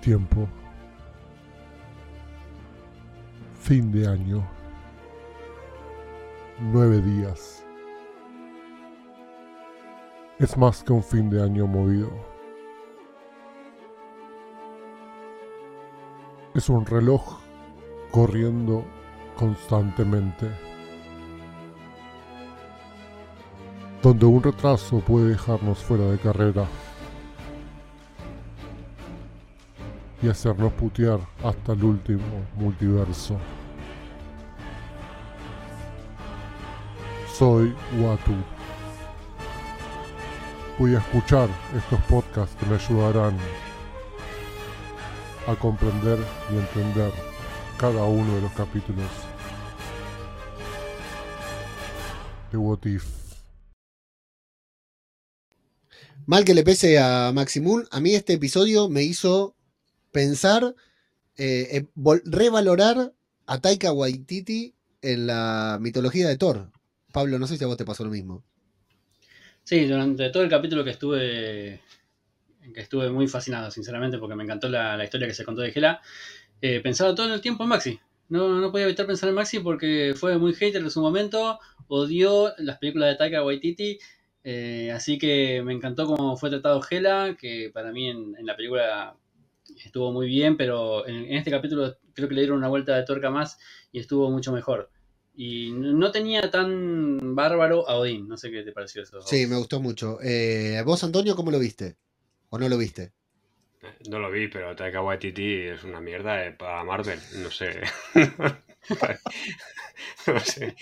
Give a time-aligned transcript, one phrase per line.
[0.00, 0.48] tiempo.
[3.60, 4.46] Fin de año.
[6.58, 7.64] Nueve días.
[10.38, 12.10] Es más que un fin de año movido.
[16.54, 17.38] Es un reloj
[18.10, 18.84] corriendo
[19.36, 20.50] constantemente.
[24.02, 26.66] Donde un retraso puede dejarnos fuera de carrera.
[30.22, 33.38] Y hacernos putear hasta el último multiverso.
[37.32, 38.34] Soy Watu.
[40.78, 43.36] Voy a escuchar estos podcasts que me ayudarán
[45.46, 46.18] a comprender
[46.52, 47.12] y entender
[47.78, 49.08] cada uno de los capítulos
[52.52, 53.04] de What If.
[56.26, 59.54] Mal que le pese a Maximum, a mí este episodio me hizo
[60.12, 60.74] pensar,
[61.36, 61.86] eh,
[62.24, 63.12] revalorar
[63.46, 66.70] a Taika Waititi en la mitología de Thor.
[67.12, 68.44] Pablo, no sé si a vos te pasó lo mismo.
[69.64, 71.80] Sí, durante todo el capítulo que estuve
[72.72, 76.00] que estuve muy fascinado, sinceramente, porque me encantó la, historia que se contó de Gela.
[76.60, 78.00] Eh, pensaba todo el tiempo en Maxi.
[78.28, 81.58] No, no podía evitar pensar en Maxi porque fue muy hater en su momento,
[81.88, 83.98] odió las películas de Taika Waititi,
[84.44, 89.16] eh, así que me encantó cómo fue tratado Gela, que para mí en la película
[89.84, 93.30] estuvo muy bien, pero en, este capítulo creo que le dieron una vuelta de tuerca
[93.30, 93.58] más
[93.92, 94.90] y estuvo mucho mejor.
[95.34, 99.22] Y no tenía tan bárbaro a Odín, no sé qué te pareció eso.
[99.22, 100.18] Sí, me gustó mucho.
[100.22, 101.96] Eh, ¿Vos, Antonio, cómo lo viste?
[102.50, 103.12] ¿O no lo viste?
[104.08, 107.80] No lo vi, pero Taika Waititi es una mierda eh, para Marvel, no sé.
[110.26, 110.76] no sé.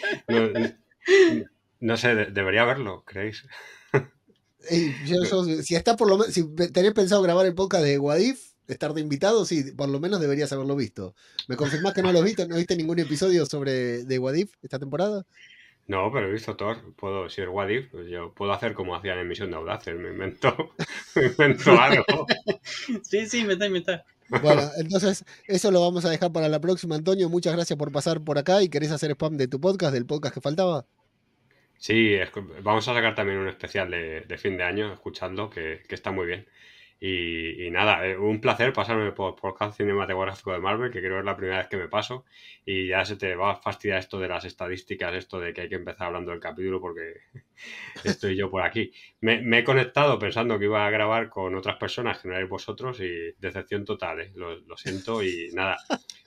[1.81, 3.47] No, sé, debería verlo, ¿creéis?
[5.63, 9.01] si está por lo menos, si tenés pensado grabar el podcast de Wadif, estar de
[9.01, 11.15] invitado, sí, por lo menos deberías haberlo visto.
[11.49, 12.47] ¿Me confirmás que no lo viste?
[12.47, 15.25] ¿No viste ningún episodio sobre de Wadif esta temporada?
[15.89, 16.95] No, pero he visto Thor.
[16.97, 19.97] Puedo, si es Wadif, pues yo puedo hacer como hacían en Misión de Audaces.
[19.97, 20.75] Me invento,
[21.17, 22.05] me invento algo.
[23.03, 24.05] sí, sí, me está, inventando.
[24.43, 27.31] Bueno, entonces eso lo vamos a dejar para la próxima, Antonio.
[27.31, 30.35] Muchas gracias por pasar por acá y querés hacer spam de tu podcast, del podcast
[30.35, 30.85] que faltaba.
[31.79, 32.17] Sí,
[32.63, 36.27] vamos a sacar también un especial de, fin de año, escuchando, que, que está muy
[36.27, 36.47] bien.
[37.01, 41.25] Y, nada, eh, un placer pasarme por podcast cinematográfico de Marvel, que creo que es
[41.25, 42.25] la primera vez que me paso.
[42.65, 45.69] Y ya se te va a fastidiar esto de las estadísticas, esto de que hay
[45.69, 47.15] que empezar hablando del capítulo, porque
[48.05, 48.93] estoy yo por aquí.
[49.21, 53.01] Me, he conectado pensando que iba a grabar con otras personas que no erais vosotros
[53.01, 54.33] y decepción total, ¿eh?
[54.35, 55.23] lo, siento.
[55.23, 55.77] Y nada,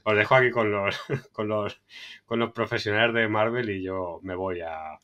[0.06, 0.98] os dejo aquí con los,
[1.34, 1.82] con los,
[2.26, 5.00] con los profesionales de Marvel y yo me voy a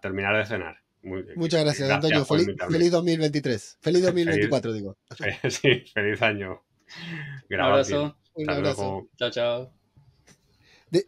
[0.00, 0.81] terminar de cenar.
[1.02, 2.24] Muchas gracias, Antonio.
[2.24, 3.78] Feliz, 2023.
[3.80, 4.96] Feliz 2024, digo.
[5.50, 6.62] Sí, feliz año.
[7.50, 8.16] Un abrazo.
[8.34, 9.08] Un abrazo.
[9.16, 9.72] Chao, chao.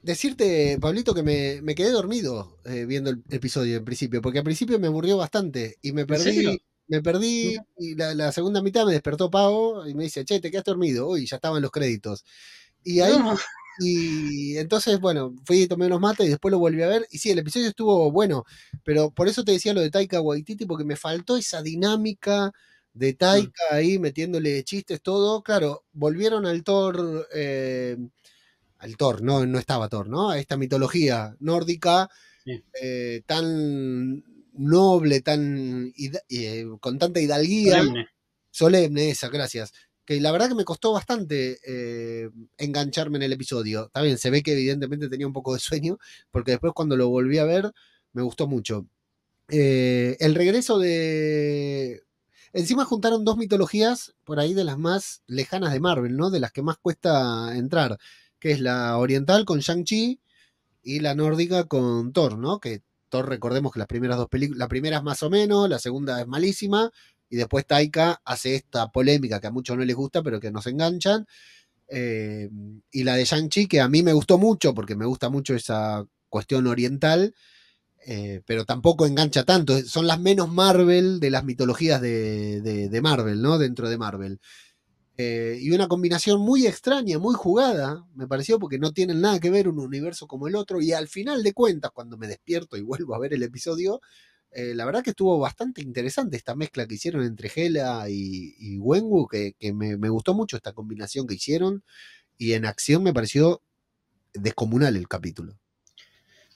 [0.03, 4.78] decirte, Pablito, que me, quedé dormido eh, viendo el episodio en principio, porque al principio
[4.78, 6.59] me aburrió bastante y me perdí.
[6.87, 10.71] Me perdí y la, segunda mitad me despertó Pavo y me dice, che, te quedaste
[10.71, 11.09] dormido.
[11.09, 12.26] Uy, ya estaban los créditos.
[12.82, 13.15] Y ahí
[13.79, 17.07] y entonces, bueno, fui y tomé unos mates y después lo volví a ver.
[17.11, 18.45] Y sí, el episodio estuvo bueno,
[18.85, 22.53] pero por eso te decía lo de Taika Waititi, porque me faltó esa dinámica
[22.93, 23.17] de mm.
[23.17, 25.43] Taika ahí metiéndole chistes, todo.
[25.43, 27.97] Claro, volvieron al Thor, eh,
[28.79, 30.31] al Thor, no, no estaba Thor, ¿no?
[30.31, 32.09] A esta mitología nórdica
[32.81, 35.93] eh, tan noble, tan
[36.29, 37.79] eh, con tanta hidalguía.
[37.79, 38.06] Solemne.
[38.51, 39.73] Solemne, esa, gracias
[40.04, 43.91] que la verdad que me costó bastante eh, engancharme en el episodio.
[43.92, 45.98] También se ve que evidentemente tenía un poco de sueño,
[46.31, 47.72] porque después cuando lo volví a ver
[48.12, 48.87] me gustó mucho.
[49.48, 52.03] Eh, el regreso de...
[52.53, 56.31] Encima juntaron dos mitologías por ahí de las más lejanas de Marvel, ¿no?
[56.31, 57.98] De las que más cuesta entrar,
[58.38, 60.20] que es la oriental con Shang-Chi
[60.84, 62.60] y la nórdica con Thor, ¿no?
[62.60, 65.81] Que Thor, recordemos que las primeras dos películas, la primera es más o menos, la
[65.81, 66.93] segunda es malísima,
[67.34, 70.69] y después Taika hace esta polémica que a muchos no les gusta, pero que nos
[70.69, 71.26] enganchan.
[71.88, 72.48] Eh,
[72.92, 76.06] y la de Shang-Chi, que a mí me gustó mucho, porque me gusta mucho esa
[76.28, 77.34] cuestión oriental,
[78.06, 79.82] eh, pero tampoco engancha tanto.
[79.82, 83.58] Son las menos Marvel de las mitologías de, Marvel, ¿no?
[83.58, 84.38] Dentro de Marvel.
[85.16, 89.50] Eh, y una combinación muy extraña, muy jugada, me pareció, porque no tienen nada que
[89.50, 90.81] ver un universo como el otro.
[90.81, 94.00] Y al final de cuentas, cuando me despierto y vuelvo a ver el episodio,
[94.55, 98.79] eh, la verdad que estuvo bastante interesante esta mezcla que hicieron entre Gela y, y
[98.79, 101.83] Wenwu, que, me, gustó mucho esta combinación que hicieron
[102.39, 103.62] y en acción me pareció
[104.33, 105.59] descomunal el capítulo.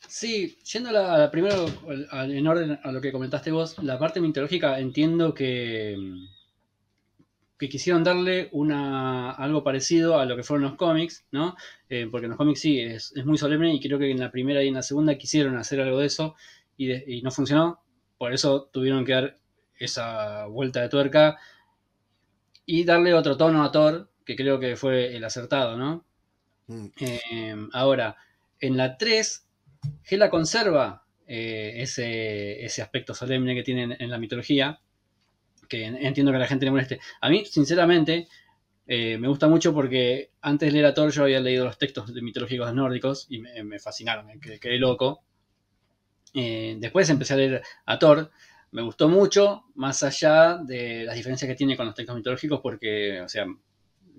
[0.06, 1.66] Sí, yendo a la, primero,
[2.12, 5.96] en orden a lo que comentaste vos, la parte mitológica entiendo que,
[7.58, 11.56] que quisieron darle una, algo parecido a lo que fueron los cómics, ¿no?
[11.90, 14.62] Eh, porque en los cómics sí, es, muy solemne y creo que en la primera
[14.62, 16.36] y en la segunda quisieron hacer algo de eso
[16.76, 17.80] y, no funcionó.
[18.18, 19.36] Por eso tuvieron que dar
[19.78, 21.38] esa vuelta de tuerca
[22.66, 26.04] y darle otro tono a Thor, que creo que fue el acertado, ¿no?
[26.66, 26.86] Mm.
[27.00, 28.16] Eh, ahora,
[28.60, 29.48] en la 3,
[30.02, 34.80] Gela conserva eh, ese, ese aspecto solemne que tiene en la mitología,
[35.68, 37.00] que entiendo que a la gente le moleste.
[37.20, 38.28] A mí, sinceramente,
[38.86, 42.12] eh, me gusta mucho porque antes de leer a Thor yo había leído los textos
[42.12, 45.22] de mitológicos nórdicos y me, fascinaron, me quedé, loco.
[46.40, 48.30] Eh, después empecé a leer a Thor,
[48.70, 53.20] me gustó mucho, más allá de las diferencias que tiene con los textos mitológicos, porque,
[53.22, 53.44] o sea,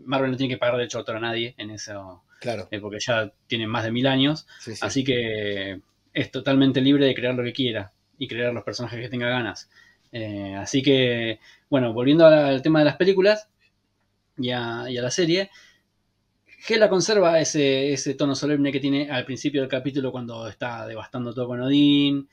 [0.04, 2.68] Marvel no tiene que pagar de hecho a Thor a nadie en eso, claro.
[2.72, 4.48] Eh, porque ya tiene más de mil años,
[4.82, 5.80] así que
[6.14, 9.70] es totalmente libre de crear lo que quiera y crear los personajes que tenga ganas.
[10.12, 11.40] Eh, así que,
[11.70, 13.48] bueno, volviendo al tema de las películas
[14.38, 15.52] y a, la serie,
[16.62, 21.48] Gela conserva ese, tono solemne que tiene al principio del capítulo cuando está devastando todo
[21.48, 22.28] con Odín.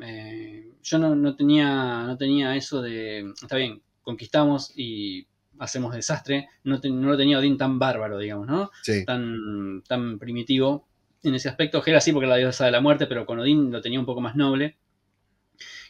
[0.00, 5.26] Eh, yo no, tenía, no tenía eso de, está bien, conquistamos y
[5.60, 6.48] hacemos desastre.
[6.64, 8.70] No, lo tenía Odín tan bárbaro, digamos, ¿no?
[9.06, 10.88] Tan, tan primitivo
[11.22, 11.80] en ese aspecto.
[11.80, 14.06] Gela sí, porque era la diosa de la muerte, pero con Odín lo tenía un
[14.06, 14.76] poco más noble.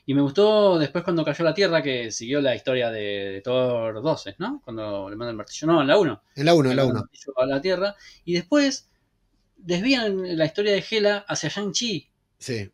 [0.09, 4.37] Y me gustó después cuando cayó la Tierra, que siguió la historia de, Thor 12,
[4.39, 4.63] ¿no?
[4.65, 5.67] Cuando le manda el martillo.
[5.67, 6.23] No, en la 1.
[6.35, 7.05] En la 1, en la 1.
[7.37, 7.95] A la Tierra.
[8.25, 8.89] Y después
[9.59, 12.09] desvían la historia de Hela hacia Shang-Chi.
[12.39, 12.71] Sí.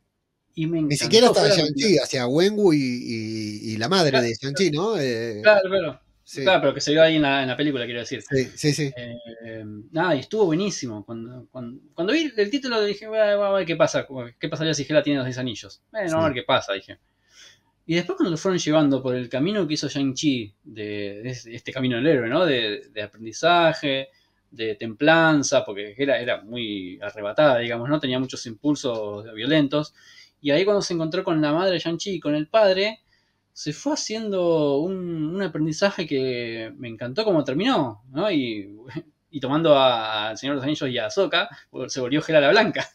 [0.55, 4.97] Y me Ni siquiera hasta Shang-Chi, hacia Wenwu y, y, la madre de Shang-Chi, ¿no?
[4.97, 6.01] Eh, claro, claro.
[6.37, 8.23] Claro, pero que se vio ahí en la, película, quiero decir.
[8.23, 8.93] Sí, sí, sí.
[8.97, 11.05] Eh, nada, y estuvo buenísimo.
[11.05, 14.07] Cuando, cuando, vi el título dije, a ver qué pasa,
[14.39, 15.83] qué pasaría si Hela tiene los 10 anillos.
[15.91, 17.01] Bueno, a ver qué pasa, dije.
[17.87, 21.97] Y después cuando lo fueron llevando por el camino que hizo Shang-Chi, de, este camino
[21.97, 22.47] del héroe, ¿no?
[22.47, 24.09] De, aprendizaje,
[24.51, 28.01] de templanza, porque era, era muy arrebatada, digamos, ¿no?
[28.01, 29.95] Tenía muchos impulsos violentos.
[30.41, 33.01] Y ahí cuando se encontró con la madre de Shang-Chi y con el padre,
[33.53, 38.31] se fue haciendo un, aprendizaje que me encantó como terminó, ¿no?
[38.31, 38.71] Y,
[39.43, 41.49] tomando al Señor de los Anillos y a Ahsoka,
[41.89, 42.89] se volvió Gela la Blanca.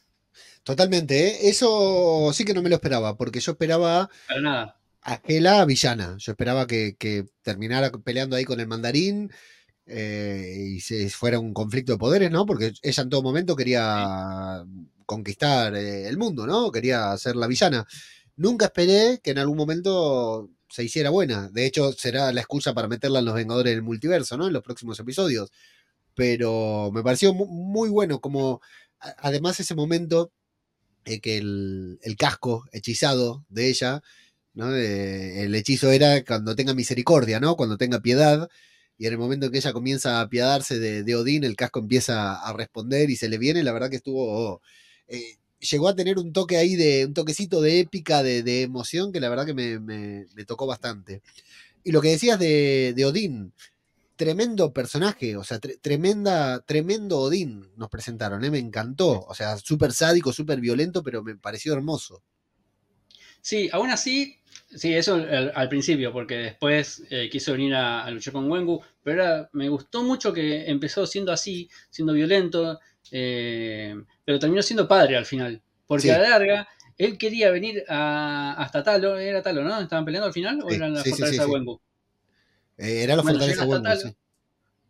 [0.63, 1.49] Totalmente, ¿eh?
[1.49, 4.09] eso sí que no me lo esperaba, porque yo esperaba...
[4.27, 6.15] Para nada aquella villana.
[6.19, 6.95] Yo esperaba que,
[7.41, 9.31] terminara peleando ahí con el mandarín
[9.85, 12.45] eh, y fuera un conflicto de poderes, ¿no?
[12.45, 14.63] Porque ella en todo momento quería
[15.05, 16.71] conquistar eh, el mundo, ¿no?
[16.71, 17.87] Quería ser la villana.
[18.35, 21.49] Nunca esperé que en algún momento se hiciera buena.
[21.49, 24.47] De hecho, será la excusa para meterla en los Vengadores del Multiverso, ¿no?
[24.47, 25.51] En los próximos episodios.
[26.15, 28.61] Pero me pareció muy bueno como,
[28.99, 30.31] además, ese momento
[31.05, 34.01] eh, que el, el casco hechizado de ella
[34.67, 37.55] el hechizo era cuando tenga misericordia, ¿no?
[37.55, 38.49] Cuando tenga piedad.
[38.97, 42.35] Y en el momento en que ella comienza a apiadarse de, Odín, el casco empieza
[42.35, 43.63] a responder y se le viene.
[43.63, 44.61] La verdad que estuvo.
[45.07, 47.05] Eh, llegó a tener un toque ahí de.
[47.05, 51.21] un toquecito de épica, de, emoción, que la verdad que me, tocó bastante.
[51.83, 53.53] Y lo que decías de, Odín,
[54.17, 58.51] tremendo personaje, o sea, tremenda, tremendo Odín nos presentaron, ¿eh?
[58.51, 59.21] me encantó.
[59.27, 62.21] O sea, súper sádico, súper violento, pero me pareció hermoso.
[63.41, 68.49] Sí, aún así, sí, eso al, principio, porque después eh, quiso venir a, luchar con
[68.49, 72.79] Wengu, pero me gustó mucho que empezó siendo así, siendo violento,
[73.11, 78.83] eh, pero terminó siendo padre al final, porque a la larga él quería venir hasta
[78.83, 79.79] Talo, era Talo, ¿no?
[79.79, 81.81] ¿Estaban peleando al final o era la fortaleza de Wengu?
[82.77, 84.15] Eh, era la fortaleza de Wengu, sí.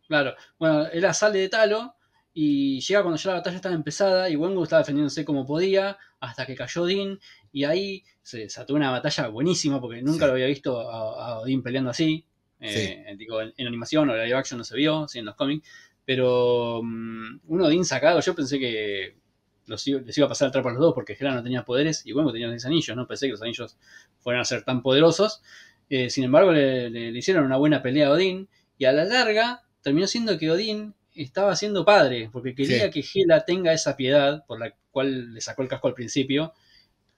[0.08, 1.96] Claro, bueno, él sale de Talo
[2.42, 6.46] y llega cuando ya la batalla estaba empezada y Wengu estaba defendiéndose como podía hasta
[6.46, 7.20] que cayó Din
[7.52, 11.90] y ahí se desató una batalla buenísima porque nunca lo había visto a, Odín peleando
[11.90, 12.24] así.
[12.62, 15.68] Eh, digo, en, animación o en live action no se vio, sí en los cómics.
[16.06, 19.18] Pero um, un Odín sacado, yo pensé que
[19.66, 22.06] los, les iba a pasar el trapo a los dos porque Hela no tenía poderes
[22.06, 23.78] y bueno, tenía los anillos, no pensé que los anillos
[24.20, 25.42] fueran a ser tan poderosos.
[25.90, 30.08] Eh, sin embargo, le, hicieron una buena pelea a Odín y a la larga terminó
[30.08, 34.74] siendo que Odín estaba siendo padre porque quería que Hela tenga esa piedad por la
[34.92, 36.54] cual le sacó el casco al principio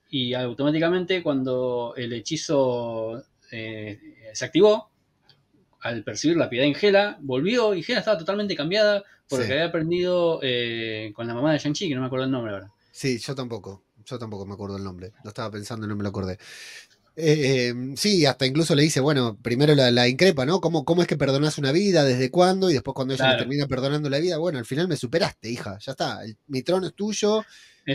[0.10, 4.00] y automáticamente cuando el hechizo eh,
[4.34, 4.90] se activó,
[5.80, 10.40] al percibir la piedad en Gela, volvió y Gela estaba totalmente cambiada porque había aprendido
[10.44, 12.72] eh, con la mamá de Shang-Chi, que no me acuerdo el nombre ahora.
[12.92, 16.04] Sí, yo tampoco, yo tampoco me acuerdo el nombre, lo estaba pensando y no me
[16.04, 16.38] lo acordé.
[17.16, 20.62] Eh, sí, hasta incluso le dice, bueno, primero la, increpa, ¿no?
[20.62, 22.04] ¿Cómo, ¿Cómo, es que perdonas una vida?
[22.04, 22.70] ¿Desde cuándo?
[22.70, 25.92] Y después cuando ella termina perdonando la vida, bueno, al final me superaste, hija, ya
[25.92, 27.44] está, mi trono es tuyo,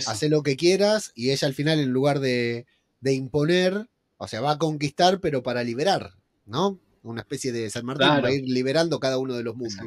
[0.07, 2.67] Hace lo que quieras y ella al final en lugar de,
[3.05, 6.79] imponer, o sea, va a conquistar pero para liberar, ¿no?
[7.05, 9.79] una especie de San Martín para ir liberando cada uno de los mundos.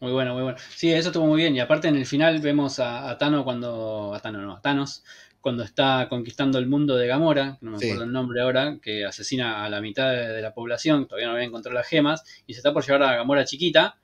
[0.00, 0.58] Muy bueno, muy bueno.
[0.76, 1.56] Sí, eso estuvo muy bien.
[1.56, 4.14] Y aparte en el final vemos a, Thanos cuando.
[4.14, 5.02] A no, a Thanos
[5.40, 9.64] cuando está conquistando el mundo de Gamora, no me acuerdo el nombre ahora, que asesina
[9.64, 12.72] a la mitad de, la población, todavía no había encontrado las gemas, y se está
[12.72, 13.98] por llevar a Gamora chiquita.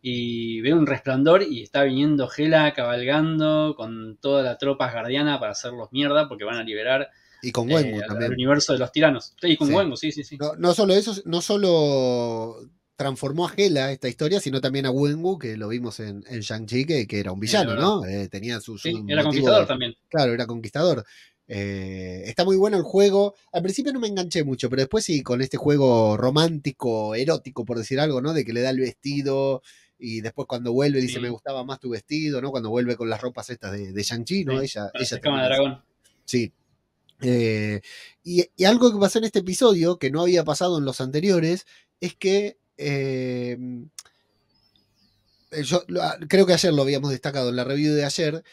[0.00, 5.50] Y ve un resplandor y está viniendo Gela cabalgando con toda la tropa guardiana para
[5.50, 7.10] hacerlos mierda porque van a liberar
[7.42, 8.32] y con Wengu eh, también.
[8.32, 9.34] El universo de los tiranos.
[9.42, 10.36] Y con Wengu, sí, sí, sí.
[10.38, 12.68] No, no, solo eso, no solo
[12.98, 17.20] transformó a Gela esta historia, sino también a Wenwu, que lo vimos en, Shang-Chi, que,
[17.20, 18.04] era un villano, ¿no?
[18.04, 19.94] Eh, tenía su, sí, era conquistador también.
[20.08, 21.04] Claro, era conquistador.
[21.46, 23.36] Eh, está muy bueno el juego.
[23.52, 27.78] Al principio no me enganché mucho, pero después sí, con este juego romántico, erótico, por
[27.78, 28.32] decir algo, ¿no?
[28.32, 29.62] De que le da el vestido
[29.96, 32.50] y después cuando vuelve dice me gustaba más tu vestido, ¿no?
[32.50, 34.60] Cuando vuelve con las ropas estas de, de Shang-Chi, ¿no?
[34.60, 35.84] ella, ella de dragón.
[36.24, 36.52] Sí.
[37.22, 37.80] Eh,
[38.24, 41.64] y, y, algo que pasó en este episodio, que no había pasado en los anteriores,
[42.00, 43.58] es que eh,
[45.64, 48.44] yo ah, creo que ayer lo habíamos destacado en la review de ayer.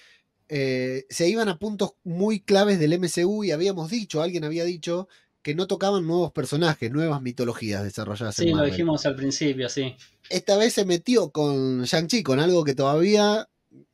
[0.48, 5.08] Eh, se iban a puntos muy claves del MCU y habíamos dicho, alguien había dicho,
[5.42, 8.36] que no tocaban nuevos personajes, nuevas mitologías desarrolladas.
[8.36, 9.96] Sí, lo dijimos al principio, sí.
[10.30, 13.48] Esta vez se metió con Shang-Chi, con algo que todavía,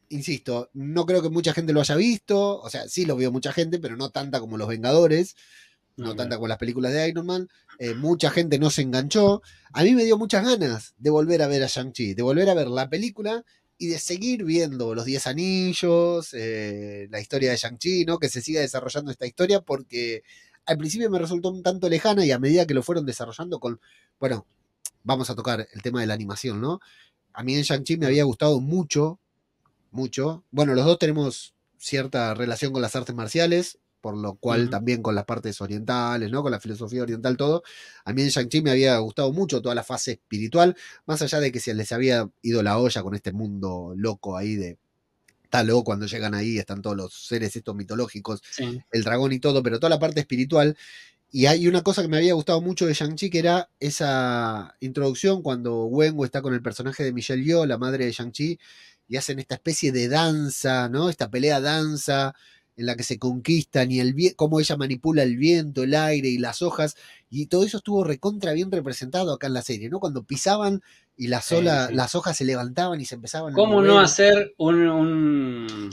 [0.10, 2.62] insisto, no creo que mucha gente lo haya visto.
[2.62, 5.36] O sea, sí lo vio mucha gente, pero no tanta como Los Vengadores
[5.98, 7.50] no tanta como las películas de Iron Man.
[7.80, 9.42] Eh, mucha gente no se enganchó.
[9.74, 12.54] A mí me dio muchas ganas de volver a ver a Shang-Chi, de volver a
[12.54, 13.44] ver la película
[13.78, 18.20] y de seguir viendo los Diez Anillos, eh, la historia de Shang-Chi, ¿no?
[18.20, 20.24] Que se siga desarrollando esta historia porque
[20.66, 23.80] al principio me resultó un tanto lejana y a medida que lo fueron desarrollando con,
[24.20, 24.46] bueno,
[25.04, 26.80] vamos a tocar el tema de la animación, ¿no?
[27.34, 29.20] A mí en Shang-Chi me había gustado mucho,
[29.90, 30.44] mucho.
[30.52, 35.16] Bueno, los dos tenemos cierta relación con las artes marciales por lo cual también con
[35.16, 36.42] las partes orientales, ¿no?
[36.42, 37.64] Con la filosofía oriental, todo.
[38.04, 41.52] A mí en Shang-Chi me había gustado mucho toda la fase espiritual, más allá de
[41.52, 44.78] que se les había ido la olla con este mundo loco ahí de.
[45.44, 48.42] Está loco cuando llegan ahí, están todos los seres estos mitológicos,
[48.92, 50.78] el dragón y todo, pero toda la parte espiritual.
[51.30, 55.42] Y hay una cosa que me había gustado mucho de Shang-Chi, que era esa introducción
[55.42, 58.60] cuando Wenwu está con el personaje de Michelle Yeoh, la madre de Shang-Chi,
[59.08, 61.10] y hacen esta especie de danza, ¿no?
[61.10, 62.34] Esta pelea danza,
[62.78, 66.38] en la que se conquistan y el cómo ella manipula el viento, el aire y
[66.38, 66.96] las hojas,
[67.30, 70.00] y todo eso estuvo recontra bien representado acá en la serie, ¿no?
[70.00, 70.82] Cuando pisaban
[71.18, 75.90] y las, las hojas se levantaban y se empezaban ¿Cómo no hacer un,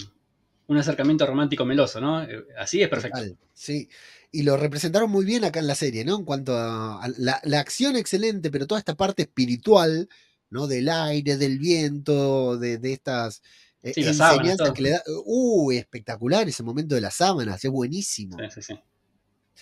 [0.66, 2.22] un, acercamiento romántico meloso, ¿no?
[2.22, 3.20] Eh, así es perfecto.
[3.54, 3.88] sí.
[4.30, 6.16] Y lo representaron muy bien acá en la serie, ¿no?
[6.16, 10.08] En cuanto a, la, acción excelente, pero toda esta parte espiritual,
[10.50, 10.66] ¿no?
[10.66, 13.42] Del aire, del viento, de, de estas
[13.82, 15.02] e sí, enseñanza que le da.
[15.24, 18.36] Uy, espectacular ese momento de las sábanas, es buenísimo.
[18.38, 18.80] Sí, sí, sí.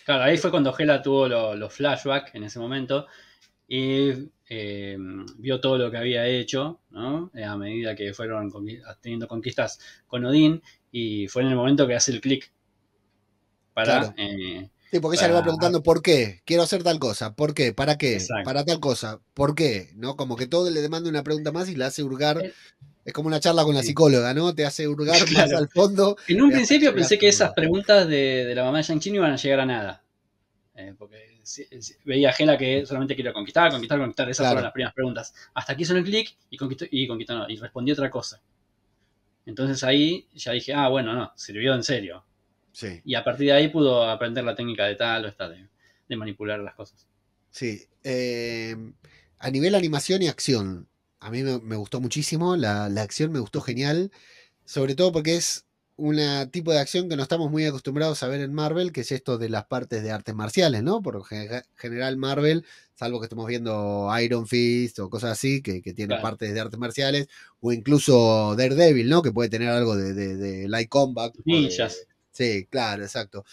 [0.05, 3.07] Claro, ahí fue cuando Gela tuvo los flashbacks en ese momento
[3.69, 4.97] y eh,
[5.39, 7.31] vio todo lo que había hecho, ¿no?
[7.35, 8.53] Eh, a medida que fueron
[9.01, 12.53] teniendo conquistas con Odín y fue en el momento que hace el clic
[13.75, 14.15] para.
[14.17, 17.73] Eh, sí, porque ella le va preguntando por qué, quiero hacer tal cosa, por qué,
[17.73, 20.17] para qué, para tal cosa, por qué, ¿no?
[20.17, 22.41] Como que todo le demanda una pregunta más y la hace hurgar
[23.07, 24.53] es como una charla con la psicóloga, ¿no?
[24.53, 26.17] Te hace hurgar más al fondo.
[26.27, 29.37] En un principio pensé que esas preguntas de, la mamá de Shang-Chi no iban a
[29.37, 30.03] llegar a nada.
[30.75, 31.37] Eh, porque
[32.05, 34.29] veía a Gela que solamente quería conquistar, conquistar, conquistar.
[34.29, 35.33] Esas fueron las primeras preguntas.
[35.55, 38.43] Hasta aquí hizo el clic y conquistó, y conquistó, no, y respondió otra cosa.
[39.47, 42.25] Entonces ahí ya dije, ah, bueno, no, sirvió en serio.
[42.73, 43.01] Sí.
[43.05, 45.69] Y a partir de ahí pudo aprender la técnica de tal o esta de,
[46.17, 47.07] manipular las cosas.
[47.53, 47.87] Sí.
[48.03, 48.75] Eh,
[49.39, 50.89] a nivel animación y acción,
[51.21, 54.11] a mí me, gustó muchísimo, la, acción me gustó genial,
[54.65, 56.19] sobre todo porque es un
[56.51, 59.39] tipo de acción que no estamos muy acostumbrados a ver en Marvel, que es esto
[59.39, 61.01] de las partes de artes marciales, ¿no?
[61.01, 61.25] Por
[61.75, 66.53] general Marvel, salvo que estemos viendo Iron Fist o cosas así, que, que tienen partes
[66.53, 67.29] de artes marciales,
[67.61, 69.23] o incluso Daredevil, ¿no?
[69.23, 71.35] Que puede tener algo de, light combat.
[71.45, 72.07] Ninjas.
[72.31, 73.45] sí, claro, exacto.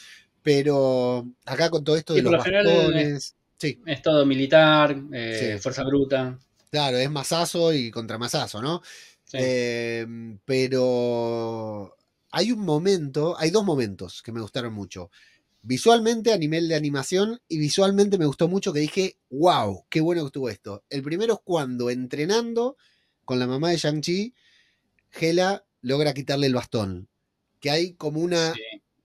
[0.41, 3.35] Pero acá con todo esto de los bastones...
[3.57, 3.79] sí.
[3.85, 6.37] es todo militar, eh, fuerza bruta.
[6.73, 8.81] Claro, es masazo y contra masazo, ¿no?
[9.31, 11.95] Em, pero
[12.31, 15.11] hay un momento, hay dos momentos que me gustaron mucho.
[15.61, 20.21] Visualmente a nivel de animación y visualmente me gustó mucho que dije, wow, qué bueno
[20.23, 20.83] que estuvo esto.
[20.89, 22.75] El primero es cuando entrenando
[23.23, 24.33] con la mamá de Shang-Chi,
[25.11, 27.07] Gela logra quitarle el bastón.
[27.59, 28.55] Que hay como una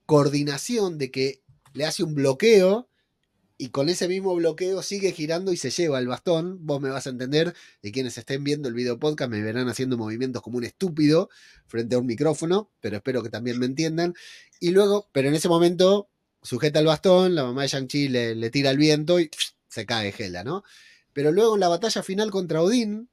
[0.06, 1.42] coordinación de que
[1.74, 2.87] le hace un bloqueo
[3.60, 6.64] y con ese mismo bloqueo sigue girando y se lleva el bastón.
[6.64, 9.98] Vos me vas a entender, y quienes estén viendo el video podcast me verán haciendo
[9.98, 11.28] movimientos como un estúpido
[11.66, 14.14] frente a un micrófono, pero espero que también me entiendan.
[14.60, 16.08] Y luego, pero en ese momento
[16.40, 19.28] sujeta el bastón, la mamá de Shang-Chi le, tira el viento y
[19.68, 20.62] se cae Gela, ¿no?
[21.12, 23.08] Pero luego en la batalla final contra Odín,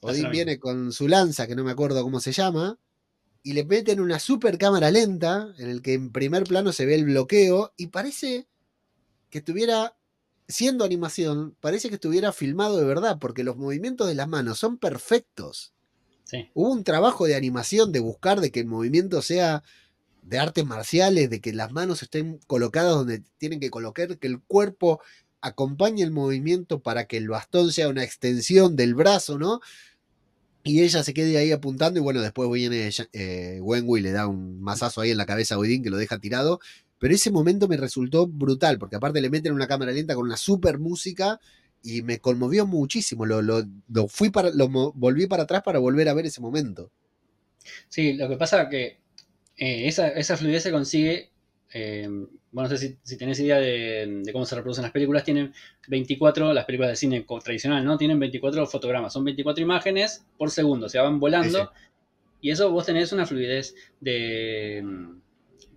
[0.00, 2.78] Odín viene con su lanza, que no me acuerdo cómo se llama,
[3.42, 6.94] y le meten una super cámara lenta, en el que en primer plano se ve
[6.94, 8.46] el bloqueo, y parece
[9.30, 9.96] que estuviera,
[10.46, 14.78] siendo animación, parece que estuviera filmado de verdad, porque los movimientos de las manos son
[14.78, 15.72] perfectos.
[16.24, 16.50] Sí.
[16.54, 19.62] Hubo un trabajo de animación, de buscar de que el movimiento sea
[20.22, 24.40] de artes marciales, de que las manos estén colocadas donde tienen que colocar, que el
[24.42, 25.00] cuerpo
[25.40, 29.60] acompañe el movimiento para que el bastón sea una extensión del brazo, ¿no?
[30.64, 34.26] Y ella se quede ahí apuntando y bueno, después viene eh, Wenwu y le da
[34.26, 36.60] un mazazo ahí en la cabeza a Odín que lo deja tirado.
[36.98, 40.36] Pero ese momento me resultó brutal, porque aparte le meten una cámara lenta con una
[40.36, 41.40] super música
[41.82, 43.24] y me conmovió muchísimo.
[43.24, 46.90] Lo, lo, lo fui para, lo volví para atrás para volver a ver ese momento.
[47.88, 48.84] Sí, lo que pasa es que
[49.56, 51.30] eh, esa, esa, fluidez se consigue.
[51.72, 52.08] Eh,
[52.50, 55.22] bueno, no sé si, si tenés idea de, de, cómo se reproducen las películas.
[55.22, 55.52] Tienen
[55.86, 57.96] 24, las películas de cine tradicional, ¿no?
[57.96, 59.12] Tienen 24 fotogramas.
[59.12, 60.86] Son 24 imágenes por segundo.
[60.86, 61.58] O sea, van volando.
[61.58, 61.84] Sí, sí.
[62.40, 64.84] Y eso vos tenés una fluidez de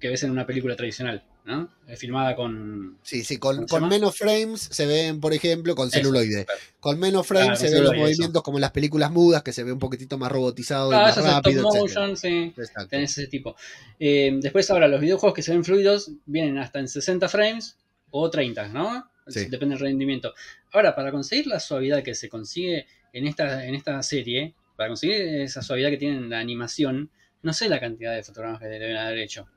[0.01, 1.23] que ves en una película tradicional.
[1.43, 1.69] ¿no?
[1.97, 2.97] filmada con.
[3.03, 6.41] Sí, sí, con, con menos frames se ven, por ejemplo, con celuloide.
[6.41, 8.43] Eso, con menos frames claro, se ven los movimientos eso.
[8.43, 11.33] como en las películas mudas, que se ve un poquitito más robotizado claro, y más
[11.33, 11.67] rápido.
[11.67, 12.53] Stop motion, sí.
[12.89, 13.55] Tenés ese tipo.
[13.99, 17.77] Eh, después, ahora, los videojuegos que se ven fluidos vienen hasta en 60 frames
[18.11, 19.09] o 30, ¿no?
[19.27, 19.45] Sí.
[19.45, 20.33] Depende del rendimiento.
[20.71, 25.15] Ahora, para conseguir la suavidad que se consigue en esta, en esta serie, para conseguir
[25.15, 27.09] esa suavidad que tiene la animación,
[27.41, 29.47] no sé la cantidad de fotogramas que deben haber hecho.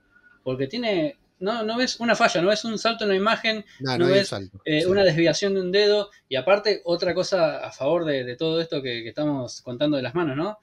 [0.45, 3.99] Porque tiene no, no ves una falla, no ves un salto en la imagen, no,
[3.99, 4.87] no, no ves salto, eh, sí.
[4.87, 6.11] una desviación de un dedo.
[6.29, 10.03] Y aparte, otra cosa a favor de, de todo esto que, que, estamos contando de
[10.03, 10.59] las manos, ¿no?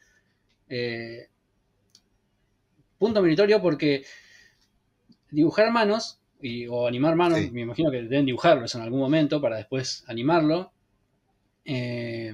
[0.70, 1.28] Eh,
[2.98, 4.06] punto meritorio porque
[5.30, 7.52] dibujar manos y, o animar manos, Sí.
[7.52, 10.72] me imagino que deben dibujarlos en algún momento para después animarlo.
[11.66, 12.34] Eh,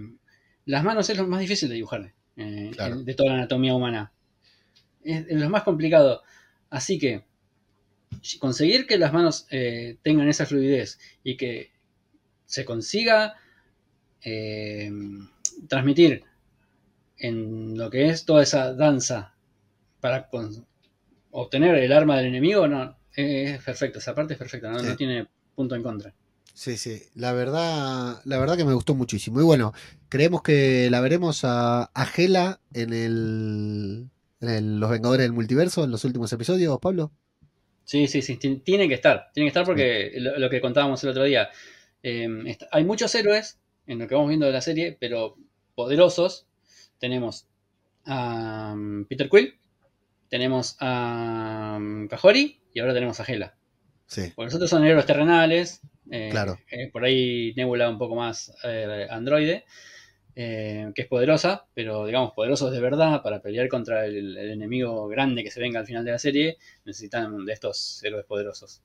[0.66, 3.02] las manos es lo más difícil de dibujar eh, Claro.
[3.02, 4.12] de toda la anatomía humana.
[5.04, 6.22] Es lo más complicado.
[6.70, 7.24] Así que
[8.40, 11.72] conseguir que las manos eh, tengan esa fluidez y que
[12.46, 13.36] se consiga
[14.22, 14.92] eh,
[15.68, 16.24] transmitir
[17.18, 19.34] en lo que es toda esa danza
[20.00, 20.30] para
[21.32, 24.86] obtener el arma del enemigo, no, es perfecto, esa parte es perfecta, no, Sí.
[24.88, 26.14] no tiene punto en contra.
[26.54, 29.40] Sí, sí, la verdad, la verdad que me gustó muchísimo.
[29.40, 29.74] Y bueno,
[30.10, 34.10] creemos que la veremos a, a Hela en el,
[34.42, 37.12] en el Los Vengadores del Multiverso en los últimos episodios, Pablo.
[37.88, 41.02] Sí, sí, sí, ti- tiene que estar, tiene que estar porque lo, lo que contábamos
[41.06, 41.50] el otro día,
[42.04, 45.38] eh, está- hay muchos héroes en lo que vamos viendo de la serie, pero
[45.74, 46.48] poderosos.
[47.00, 47.48] Tenemos
[48.06, 49.58] a um, Peter Quill,
[50.30, 53.56] tenemos a um, Kahori y ahora tenemos a Hela.
[54.08, 56.60] Sí, Porque los otros son héroes terrenales, eh, Claro.
[56.72, 59.64] eh, por ahí Nebula un poco más eh, androide,
[60.40, 65.08] eh, que es poderosa, pero digamos poderosos de verdad para pelear contra el, el enemigo
[65.08, 68.84] grande que se venga al final de la serie, necesitan de estos héroes poderosos.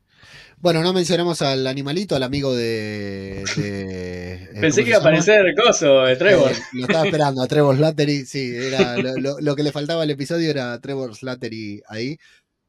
[0.58, 3.44] Bueno, no mencionamos al animalito, al amigo de.
[3.56, 6.52] de- eh, Pensé ¿cómo que iba a aparecer Coso, eh, Trevor.
[6.52, 8.24] Eh, lo estaba esperando, a Trevor Slattery.
[8.24, 12.16] Sí, era lo, lo- lo que le faltaba al episodio era Trevor Slattery ahí.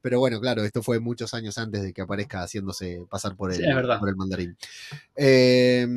[0.03, 3.57] Pero bueno, claro, esto fue muchos años antes de que aparezca haciéndose pasar por el,
[3.57, 3.63] Sí,
[3.99, 4.57] por el mandarín.
[5.15, 5.87] Eh,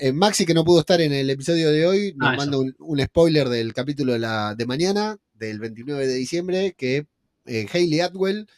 [0.00, 2.74] eh, Maxi, que no pudo estar en el episodio de hoy, nos Ah, manda un,
[2.80, 7.06] un spoiler del capítulo de, la, de mañana, del 29 de diciembre, que
[7.46, 8.48] eh, Hayley Atwell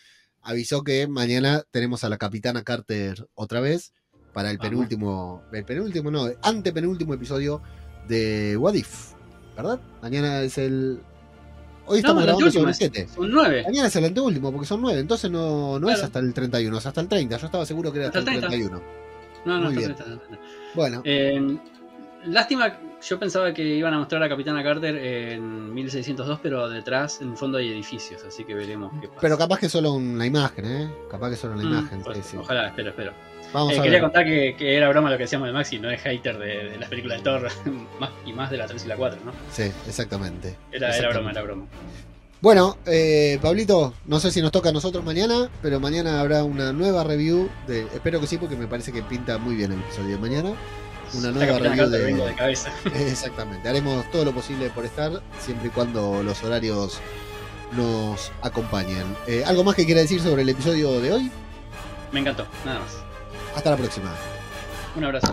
[0.41, 3.93] avisó que mañana tenemos a la capitana Carter otra vez
[4.33, 7.61] para el penúltimo, el penúltimo, no, antepenúltimo episodio
[8.09, 9.13] de What If,
[9.55, 9.79] ¿verdad?
[10.01, 11.01] Mañana es el...
[11.87, 13.09] Hoy estamos No, grabando sobre anteúltimo 7.
[13.14, 13.62] Son nueve.
[13.66, 16.87] Mañana es el anteúltimo porque son 9, entonces no, no es hasta el 31, es
[16.87, 17.37] hasta el 30.
[17.38, 18.68] Yo estaba seguro que era hasta, Hasta el el 30.
[18.68, 18.83] 31.
[19.44, 19.94] No, no, Muy bien.
[20.75, 21.59] Bueno, Eh,
[22.27, 27.31] lástima, yo pensaba que iban a mostrar a Capitana Carter en 1602, pero detrás, en
[27.31, 29.20] el fondo, hay edificios, así que veremos qué pasa.
[29.20, 30.90] pero capaz que solo una imagen, ¿eh?
[31.09, 32.03] Capaz que solo una Mm, imagen.
[32.03, 32.37] pues, sí, sí.
[32.38, 33.12] Ojalá, espero, espero.
[33.57, 34.03] Vamos Eh, a quería ver.
[34.03, 36.79] contar que, que era broma lo que decíamos de Maxi, no es hater de, de
[36.79, 37.49] las películas de Thor,
[38.27, 39.33] y más de la 3 y la 4, ¿no?
[39.51, 40.57] Sí, exactamente.
[40.71, 41.64] Era, era broma, era broma.
[42.42, 46.71] Bueno, eh, Pablito, no sé si nos toca a nosotros mañana, pero mañana habrá una
[46.75, 47.49] nueva review.
[47.66, 50.53] De, espero que sí, porque me parece que pinta muy bien el episodio de mañana.
[51.14, 52.71] Una nueva review de- vengo de cabeza.
[52.95, 57.01] Exactamente, haremos todo lo posible por estar, siempre y cuando los horarios
[57.75, 59.05] nos acompañen.
[59.27, 61.31] Eh, ¿Algo más que quiera decir sobre el episodio de hoy?
[62.12, 63.06] Me encantó, nada más.
[63.57, 64.14] Hasta la próxima.
[64.95, 65.33] Un abrazo.